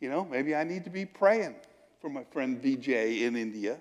[0.00, 1.56] You know, maybe I need to be praying
[2.00, 3.80] for my friend VJ in India.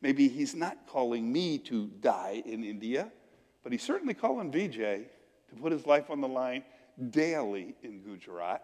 [0.00, 3.10] Maybe he's not calling me to die in India,
[3.62, 6.62] but he's certainly calling VJ to put his life on the line
[7.10, 8.62] daily in Gujarat.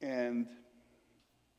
[0.00, 0.46] And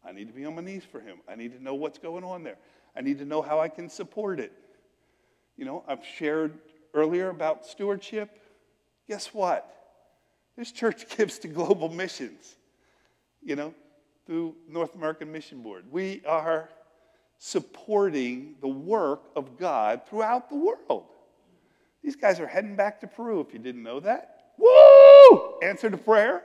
[0.05, 1.17] I need to be on my knees for him.
[1.27, 2.57] I need to know what's going on there.
[2.95, 4.53] I need to know how I can support it.
[5.57, 6.59] You know, I've shared
[6.93, 8.41] earlier about stewardship.
[9.07, 9.71] Guess what?
[10.57, 12.55] This church gives to global missions,
[13.41, 13.73] you know,
[14.25, 15.85] through North American Mission Board.
[15.91, 16.69] We are
[17.45, 21.05] supporting the work of God throughout the world.
[22.01, 24.53] These guys are heading back to Peru, if you didn't know that.
[24.58, 25.60] Woo!
[25.62, 26.41] Answer to prayer.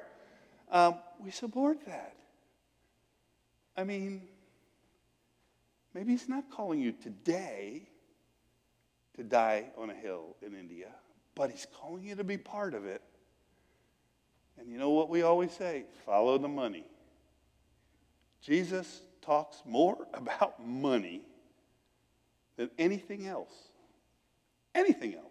[0.71, 2.17] Um, we support that.
[3.79, 4.29] I mean,
[5.95, 7.89] maybe He's not calling you today
[9.17, 10.89] to die on a hill in India,
[11.35, 13.01] but He's calling you to be part of it.
[14.59, 15.85] And you know what we always say?
[16.05, 16.85] Follow the money.
[18.43, 21.23] Jesus talks more about money
[22.57, 23.53] than anything else.
[24.75, 25.25] Anything else.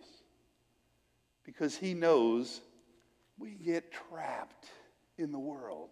[1.46, 2.62] Because he knows
[3.38, 4.68] we get trapped
[5.18, 5.90] in the world.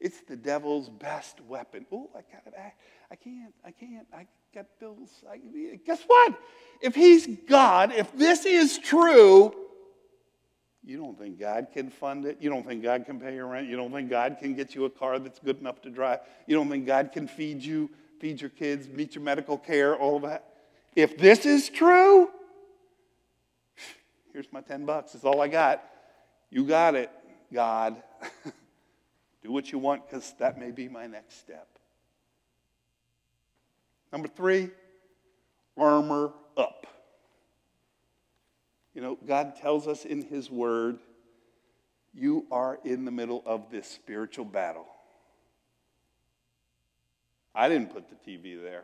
[0.00, 1.86] It's the devil's best weapon.
[1.90, 2.72] Oh, I got I,
[3.10, 5.24] I can't, I can't, I got bills.
[5.28, 5.38] I,
[5.84, 6.38] guess what?
[6.80, 9.54] If he's God, if this is true,
[10.88, 12.38] you don't think God can fund it?
[12.40, 13.68] You don't think God can pay your rent?
[13.68, 16.20] You don't think God can get you a car that's good enough to drive?
[16.46, 20.16] You don't think God can feed you, feed your kids, meet your medical care, all
[20.16, 20.44] of that?
[20.96, 22.30] If this is true,
[24.32, 25.14] here's my 10 bucks.
[25.14, 25.84] It's all I got.
[26.50, 27.10] You got it,
[27.52, 28.02] God.
[29.42, 31.68] Do what you want because that may be my next step.
[34.10, 34.70] Number three,
[35.76, 36.86] armor up.
[38.98, 40.98] You know, God tells us in His Word,
[42.12, 44.88] you are in the middle of this spiritual battle.
[47.54, 48.82] I didn't put the TV there.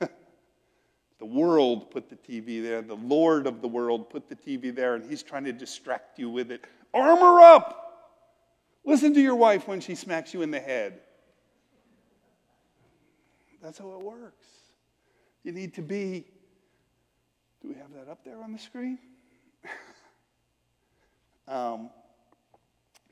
[1.20, 2.82] the world put the TV there.
[2.82, 6.28] The Lord of the world put the TV there, and He's trying to distract you
[6.28, 6.64] with it.
[6.92, 8.18] Armor up!
[8.84, 10.98] Listen to your wife when she smacks you in the head.
[13.62, 14.48] That's how it works.
[15.44, 16.24] You need to be
[17.64, 18.98] do we have that up there on the screen?
[21.48, 21.88] um,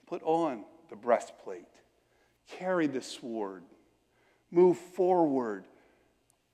[0.07, 1.65] put on the breastplate,
[2.59, 3.63] carry the sword,
[4.51, 5.65] move forward,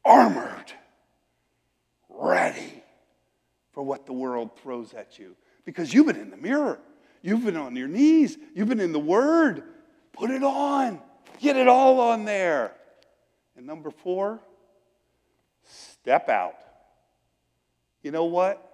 [0.04, 0.72] armored,
[2.08, 2.82] ready ready
[3.72, 6.78] for what the world throws at you because you've been in the mirror.
[7.22, 8.38] You've been on your knees.
[8.54, 9.64] You've been in the Word.
[10.12, 11.00] Put it on.
[11.40, 12.72] Get it all on there.
[13.56, 14.40] And number four,
[15.64, 16.54] step out.
[18.02, 18.64] You know what?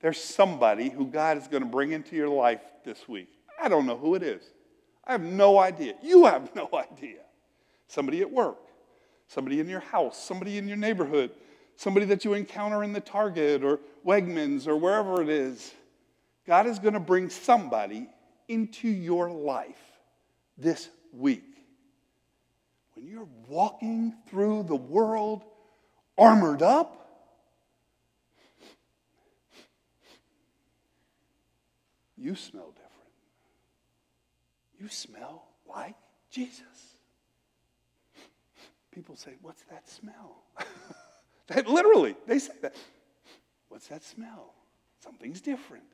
[0.00, 3.28] There's somebody who God is going to bring into your life this week.
[3.60, 4.42] I don't know who it is.
[5.04, 5.94] I have no idea.
[6.02, 7.20] You have no idea.
[7.86, 8.58] Somebody at work,
[9.28, 11.30] somebody in your house, somebody in your neighborhood,
[11.76, 15.72] somebody that you encounter in the Target or Wegmans or wherever it is.
[16.46, 18.08] God is going to bring somebody
[18.48, 19.78] into your life
[20.58, 21.44] this week.
[22.94, 25.44] When you're walking through the world
[26.18, 27.01] armored up,
[32.22, 32.92] you smell different.
[34.78, 35.96] You smell like
[36.30, 36.96] Jesus.
[38.92, 40.42] People say, What's that smell?
[41.66, 42.76] literally, they say that.
[43.68, 44.54] What's that smell?
[45.00, 45.84] Something's different.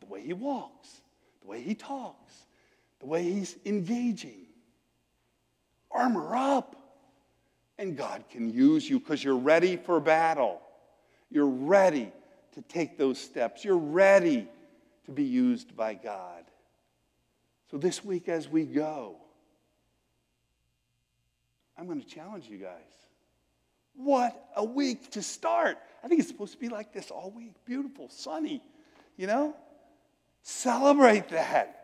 [0.00, 1.02] The way he walks,
[1.42, 2.46] the way he talks,
[3.00, 4.46] the way he's engaging.
[5.90, 6.76] Armor up.
[7.78, 10.60] And God can use you because you're ready for battle.
[11.30, 12.12] You're ready
[12.52, 13.64] to take those steps.
[13.64, 14.46] You're ready
[15.06, 16.44] to be used by God.
[17.70, 19.16] So this week, as we go,
[21.76, 22.92] I'm going to challenge you guys.
[23.94, 25.78] What a week to start.
[26.02, 27.54] I think it's supposed to be like this all week.
[27.64, 28.62] Beautiful, sunny,
[29.16, 29.56] you know?
[30.42, 31.78] Celebrate that.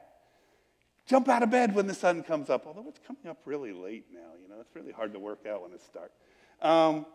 [1.06, 4.06] Jump out of bed when the sun comes up, although it's coming up really late
[4.12, 4.32] now.
[4.42, 6.14] You know, it's really hard to work out when it starts.
[6.60, 7.06] Um,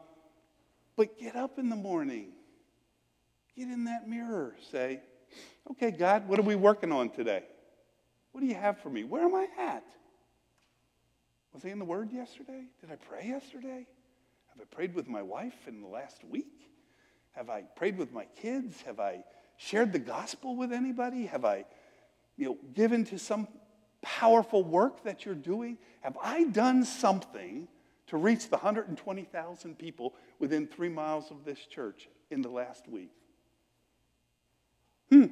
[0.95, 2.29] but get up in the morning.
[3.55, 4.55] Get in that mirror.
[4.71, 5.01] Say,
[5.71, 7.43] okay, God, what are we working on today?
[8.31, 9.03] What do you have for me?
[9.03, 9.83] Where am I at?
[11.53, 12.63] Was I in the Word yesterday?
[12.81, 13.85] Did I pray yesterday?
[14.49, 16.69] Have I prayed with my wife in the last week?
[17.33, 18.81] Have I prayed with my kids?
[18.83, 19.23] Have I
[19.57, 21.25] shared the gospel with anybody?
[21.27, 21.65] Have I
[22.37, 23.47] you know, given to some
[24.01, 25.77] powerful work that you're doing?
[26.01, 27.67] Have I done something
[28.07, 33.11] to reach the 120,000 people within three miles of this church in the last week?
[35.13, 35.25] Hmm.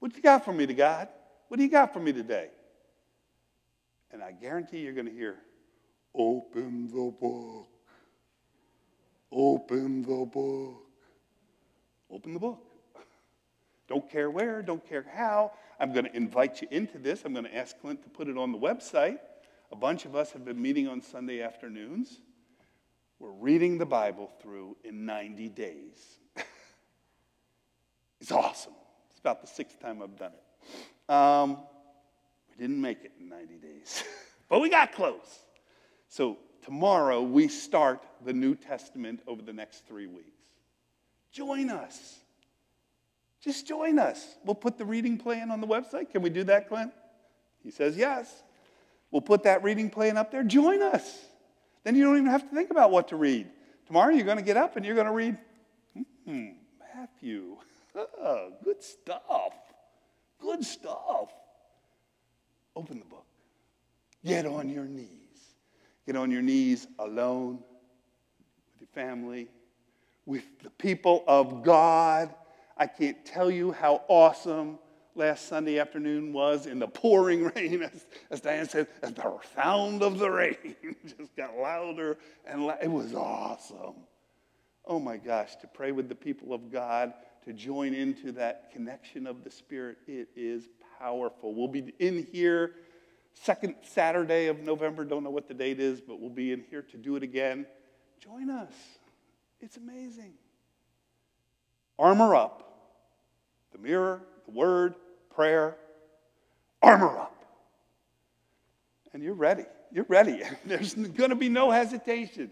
[0.00, 1.06] What you got for me to God?
[1.46, 2.48] What do you got for me today?
[4.10, 5.36] And I guarantee you're going to hear,
[6.12, 7.68] Open the book.
[9.30, 10.82] Open the book.
[12.10, 12.66] Open the book.
[13.88, 15.52] Don't care where, don't care how.
[15.78, 17.22] I'm going to invite you into this.
[17.24, 19.18] I'm going to ask Clint to put it on the website.
[19.70, 22.20] A bunch of us have been meeting on Sunday afternoons.
[23.20, 26.18] We're reading the Bible through in 90 days.
[28.30, 28.74] it's awesome.
[29.10, 31.12] It's about the sixth time I've done it.
[31.12, 31.58] Um,
[32.48, 34.04] we didn't make it in 90 days,
[34.48, 35.40] but we got close.
[36.06, 40.28] So tomorrow we start the New Testament over the next three weeks.
[41.32, 42.20] Join us.
[43.42, 44.36] Just join us.
[44.44, 46.12] We'll put the reading plan on the website.
[46.12, 46.92] Can we do that, Clint?
[47.64, 48.44] He says yes.
[49.10, 50.44] We'll put that reading plan up there.
[50.44, 51.18] Join us.
[51.82, 53.48] Then you don't even have to think about what to read.
[53.88, 55.36] Tomorrow you're going to get up and you're going to read
[56.24, 56.50] hmm,
[56.94, 57.56] Matthew.
[57.94, 59.54] Oh, good stuff.
[60.40, 61.30] Good stuff.
[62.76, 63.26] Open the book.
[64.24, 65.08] Get on your knees.
[66.06, 67.58] Get on your knees alone
[68.68, 69.48] with your family,
[70.26, 72.34] with the people of God
[72.80, 74.78] I can't tell you how awesome
[75.14, 80.02] last Sunday afternoon was in the pouring rain, as, as Diane said, as the sound
[80.02, 80.56] of the rain
[81.04, 82.16] just got louder
[82.46, 83.96] and la- it was awesome.
[84.86, 87.12] Oh my gosh, to pray with the people of God,
[87.44, 90.68] to join into that connection of the Spirit, it is
[90.98, 91.54] powerful.
[91.54, 92.74] We'll be in here
[93.34, 96.82] second Saturday of November, don't know what the date is, but we'll be in here
[96.82, 97.66] to do it again.
[98.20, 98.72] Join us.
[99.60, 100.34] It's amazing.
[101.98, 102.66] Armor up
[103.72, 104.94] the mirror, the word,
[105.32, 105.76] prayer,
[106.82, 107.44] armor up.
[109.12, 109.64] And you're ready.
[109.92, 110.42] You're ready.
[110.64, 112.50] There's going to be no hesitation.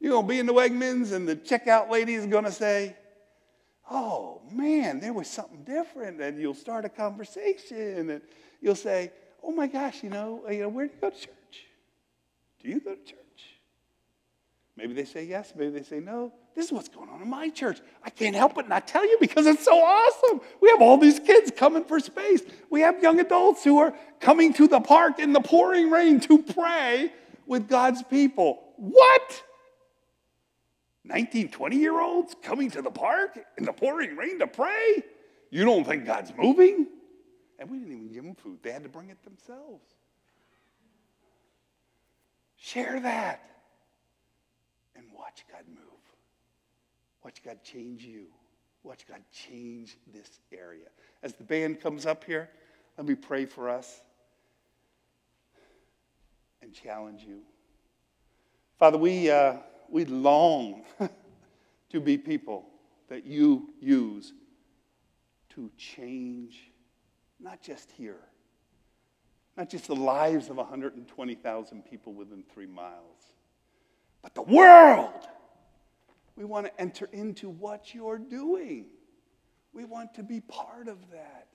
[0.00, 2.96] You're going to be in the Wegmans, and the checkout lady is going to say,
[3.90, 6.20] Oh, man, there was something different.
[6.20, 8.20] And you'll start a conversation, and
[8.60, 9.12] you'll say,
[9.42, 11.66] Oh my gosh, you know, uh, you know where do you go to church?
[12.60, 13.16] Do you go to church?
[14.76, 16.32] Maybe they say yes, maybe they say no.
[16.54, 17.80] This is what's going on in my church.
[18.04, 20.40] I can't help it not tell you because it's so awesome.
[20.60, 22.42] We have all these kids coming for space.
[22.70, 26.42] We have young adults who are coming to the park in the pouring rain to
[26.42, 27.12] pray
[27.46, 28.62] with God's people.
[28.76, 29.42] What?
[31.06, 35.02] 19, 20 year olds coming to the park in the pouring rain to pray?
[35.50, 36.86] You don't think God's moving?
[37.58, 39.84] And we didn't even give them food, they had to bring it themselves.
[42.56, 43.48] Share that
[44.96, 45.78] and watch God move.
[47.22, 48.26] Watch God change you.
[48.82, 50.86] Watch God change this area.
[51.22, 52.48] As the band comes up here,
[52.96, 54.00] let me pray for us
[56.62, 57.40] and challenge you.
[58.78, 59.54] Father, we, uh,
[59.90, 60.84] we long
[61.90, 62.66] to be people
[63.08, 64.32] that you use
[65.50, 66.70] to change
[67.40, 68.20] not just here,
[69.56, 73.32] not just the lives of 120,000 people within three miles,
[74.22, 75.28] but the world.
[76.36, 78.86] We want to enter into what you're doing.
[79.72, 81.48] We want to be part of that.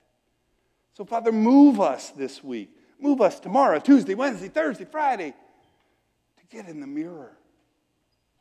[0.94, 2.70] So, Father, move us this week.
[3.00, 5.34] Move us tomorrow, Tuesday, Wednesday, Thursday, Friday
[6.38, 7.36] to get in the mirror,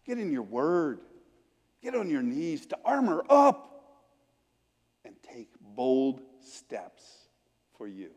[0.06, 1.00] get in your word,
[1.82, 3.68] get on your knees, to armor up
[5.06, 7.04] and take bold steps
[7.78, 8.12] for you.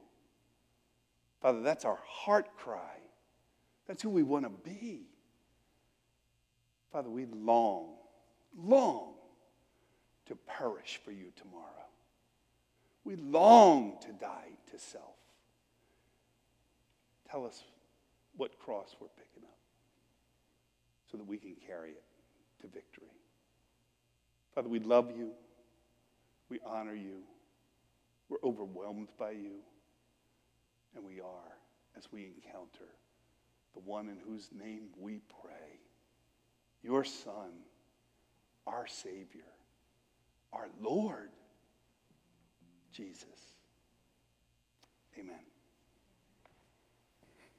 [1.41, 2.99] Father, that's our heart cry.
[3.87, 5.03] That's who we want to be.
[6.91, 7.89] Father, we long,
[8.57, 9.15] long
[10.27, 11.65] to perish for you tomorrow.
[13.05, 15.17] We long to die to self.
[17.31, 17.63] Tell us
[18.37, 19.54] what cross we're picking up
[21.15, 22.03] so that we can carry it
[22.61, 23.07] to victory.
[24.53, 25.31] Father, we love you.
[26.49, 27.21] We honor you.
[28.29, 29.61] We're overwhelmed by you.
[30.97, 31.57] And we are
[31.97, 32.91] as we encounter
[33.75, 35.79] the one in whose name we pray,
[36.83, 37.53] your Son,
[38.67, 39.53] our Savior,
[40.53, 41.31] our Lord,
[42.93, 43.29] Jesus.
[45.17, 45.54] Amen.